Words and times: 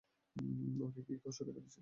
ওকে 0.81 1.01
কি 1.07 1.13
খসাতে 1.17 1.51
পেরেছি? 1.51 1.79